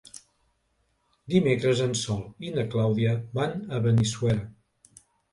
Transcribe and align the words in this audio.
Dimecres 1.33 1.83
en 1.87 1.91
Sol 1.99 2.47
i 2.47 2.53
na 2.55 2.63
Clàudia 2.75 3.11
van 3.41 3.53
a 3.77 3.83
Benissuera. 3.83 4.99